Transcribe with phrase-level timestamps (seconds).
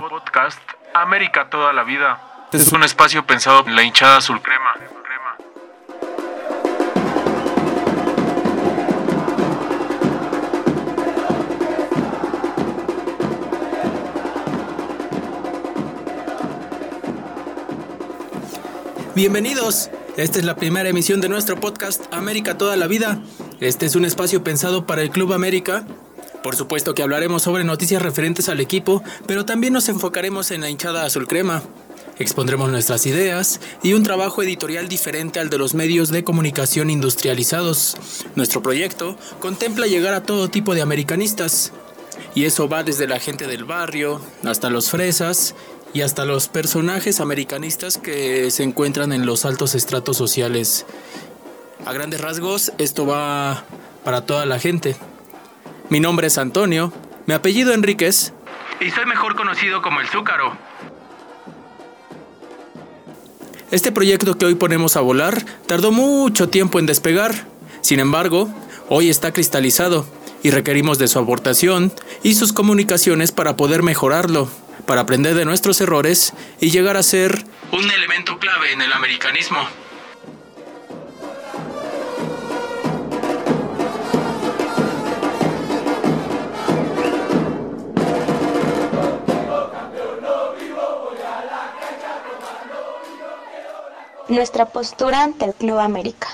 [0.00, 0.58] podcast
[0.94, 2.48] América toda la vida.
[2.52, 4.74] Es un espacio pensado en la hinchada azul crema.
[19.14, 19.90] Bienvenidos.
[20.16, 23.20] Esta es la primera emisión de nuestro podcast América toda la vida.
[23.60, 25.84] Este es un espacio pensado para el Club América.
[26.42, 30.70] Por supuesto que hablaremos sobre noticias referentes al equipo, pero también nos enfocaremos en la
[30.70, 31.62] hinchada azul crema.
[32.18, 37.96] Expondremos nuestras ideas y un trabajo editorial diferente al de los medios de comunicación industrializados.
[38.34, 41.72] Nuestro proyecto contempla llegar a todo tipo de americanistas.
[42.34, 45.54] Y eso va desde la gente del barrio hasta los fresas
[45.94, 50.86] y hasta los personajes americanistas que se encuentran en los altos estratos sociales.
[51.84, 53.64] A grandes rasgos, esto va
[54.04, 54.96] para toda la gente.
[55.92, 56.90] Mi nombre es Antonio,
[57.26, 58.32] mi apellido Enríquez
[58.80, 60.56] y soy mejor conocido como el Zúcaro.
[63.70, 67.44] Este proyecto que hoy ponemos a volar tardó mucho tiempo en despegar.
[67.82, 68.48] Sin embargo,
[68.88, 70.06] hoy está cristalizado
[70.42, 74.48] y requerimos de su aportación y sus comunicaciones para poder mejorarlo
[74.86, 79.58] para aprender de nuestros errores y llegar a ser un elemento clave en el americanismo.
[94.32, 96.26] Nuestra postura ante el Club América.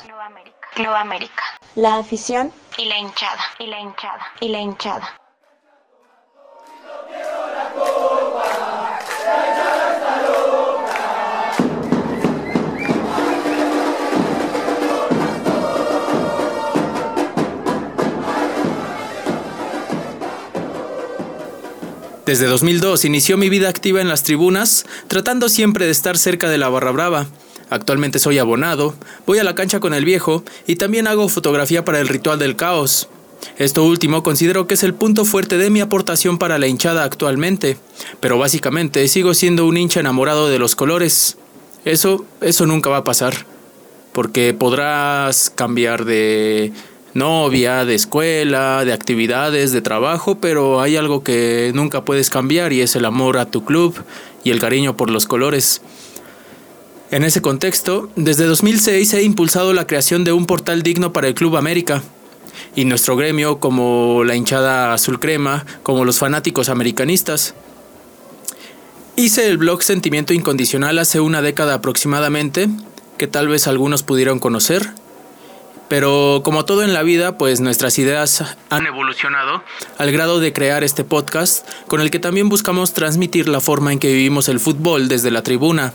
[0.73, 1.43] Club América.
[1.75, 3.41] La afición y la hinchada.
[3.59, 4.25] Y la hinchada.
[4.41, 5.21] Y la hinchada.
[22.25, 26.59] Desde 2002 inició mi vida activa en las tribunas, tratando siempre de estar cerca de
[26.59, 27.27] la barra brava.
[27.71, 28.95] Actualmente soy abonado,
[29.27, 32.57] voy a la cancha con el viejo y también hago fotografía para el ritual del
[32.57, 33.09] caos.
[33.57, 37.77] Esto último considero que es el punto fuerte de mi aportación para la hinchada actualmente,
[38.21, 41.37] pero básicamente sigo siendo un hincha enamorado de los colores.
[41.85, 43.35] Eso, eso nunca va a pasar,
[44.13, 46.73] porque podrás cambiar de
[47.15, 52.81] novia, de escuela, de actividades, de trabajo, pero hay algo que nunca puedes cambiar y
[52.81, 53.95] es el amor a tu club
[54.45, 55.83] y el cariño por los colores.
[57.11, 61.35] En ese contexto, desde 2006 he impulsado la creación de un portal digno para el
[61.35, 62.03] Club América.
[62.77, 67.55] Y nuestro gremio, como la hinchada azul crema, como los fanáticos americanistas.
[69.17, 72.69] Hice el blog Sentimiento Incondicional hace una década aproximadamente,
[73.17, 74.91] que tal vez algunos pudieron conocer,
[75.89, 79.65] pero como todo en la vida, pues nuestras ideas han evolucionado
[79.97, 83.99] al grado de crear este podcast con el que también buscamos transmitir la forma en
[83.99, 85.95] que vivimos el fútbol desde la tribuna.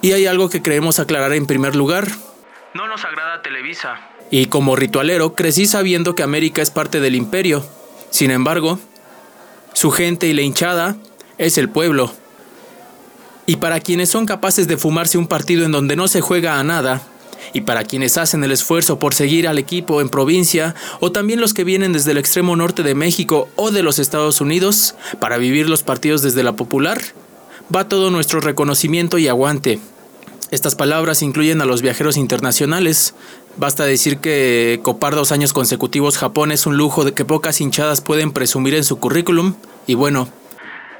[0.00, 2.08] Y hay algo que queremos aclarar en primer lugar.
[2.74, 3.98] No nos agrada Televisa.
[4.30, 7.64] Y como ritualero crecí sabiendo que América es parte del imperio.
[8.10, 8.78] Sin embargo,
[9.72, 10.96] su gente y la hinchada
[11.38, 12.12] es el pueblo.
[13.46, 16.64] Y para quienes son capaces de fumarse un partido en donde no se juega a
[16.64, 17.02] nada,
[17.52, 21.54] y para quienes hacen el esfuerzo por seguir al equipo en provincia o también los
[21.54, 25.68] que vienen desde el extremo norte de México o de los Estados Unidos para vivir
[25.68, 27.00] los partidos desde la popular,
[27.74, 29.78] va todo nuestro reconocimiento y aguante.
[30.50, 33.14] Estas palabras incluyen a los viajeros internacionales.
[33.56, 38.00] Basta decir que copar dos años consecutivos Japón es un lujo de que pocas hinchadas
[38.00, 39.54] pueden presumir en su currículum.
[39.86, 40.28] Y bueno,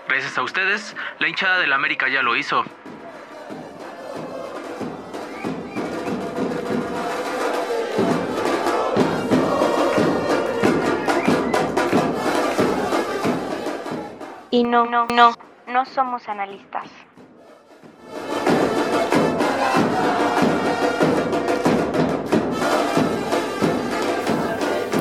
[0.09, 2.65] gracias a ustedes, la hinchada del América ya lo hizo.
[14.51, 15.35] Y no, no, no,
[15.69, 16.89] no somos analistas.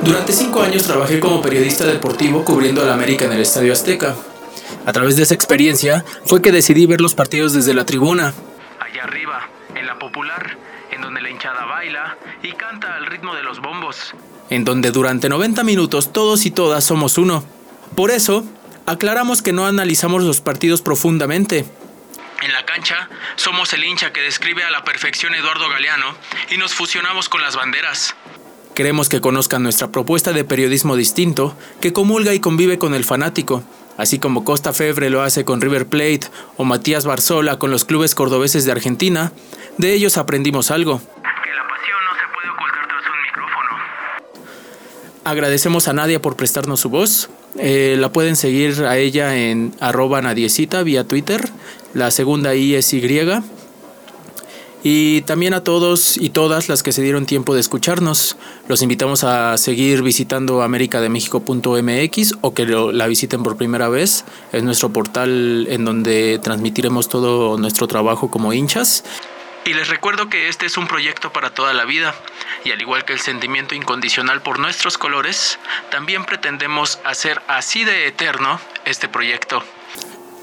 [0.04, 4.16] Durante cinco años trabajé como periodista deportivo cubriendo al América en el Estadio Azteca.
[4.86, 8.34] A través de esa experiencia fue que decidí ver los partidos desde la tribuna.
[8.80, 10.58] Allá arriba, en la popular,
[10.92, 14.14] en donde la hinchada baila y canta al ritmo de los bombos.
[14.50, 17.44] En donde durante 90 minutos todos y todas somos uno.
[17.96, 18.46] Por eso,
[18.88, 21.66] aclaramos que no analizamos los partidos profundamente.
[22.42, 26.16] En la cancha somos el hincha que describe a la perfección Eduardo Galeano
[26.50, 28.16] y nos fusionamos con las banderas.
[28.74, 33.64] Queremos que conozcan nuestra propuesta de periodismo distinto, que comulga y convive con el fanático,
[33.98, 38.16] así como Costa Febre lo hace con River Plate o Matías Barzola con los clubes
[38.16, 39.34] cordobeses de Argentina.
[39.78, 41.02] De ellos aprendimos algo.
[45.28, 47.30] Agradecemos a Nadia por prestarnos su voz.
[47.60, 51.50] Eh, la pueden seguir a ella en arroba nadiecita vía Twitter.
[51.94, 53.04] La segunda I es Y.
[54.84, 58.38] Y también a todos y todas las que se dieron tiempo de escucharnos.
[58.70, 64.24] Los invitamos a seguir visitando americademexico.mx o que la visiten por primera vez.
[64.54, 69.04] Es nuestro portal en donde transmitiremos todo nuestro trabajo como hinchas.
[69.66, 72.16] Y les recuerdo que este es un proyecto para toda la vida,
[72.68, 75.58] y al igual que el sentimiento incondicional por nuestros colores,
[75.90, 79.64] también pretendemos hacer así de eterno este proyecto.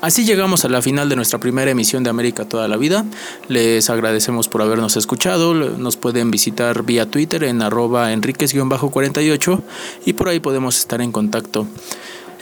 [0.01, 3.05] Así llegamos a la final de nuestra primera emisión de América Toda la Vida.
[3.49, 5.55] Les agradecemos por habernos escuchado.
[5.55, 9.63] Nos pueden visitar vía Twitter en arroba enriquez-48
[10.07, 11.67] y por ahí podemos estar en contacto.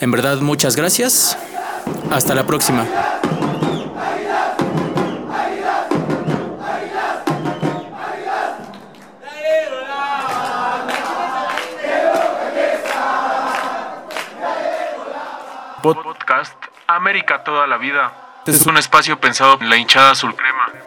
[0.01, 1.37] En verdad, muchas gracias.
[2.11, 2.87] Hasta la próxima.
[16.33, 18.11] Podcast América toda la vida.
[18.47, 20.82] Es un espacio pensado en la hinchada azul crema.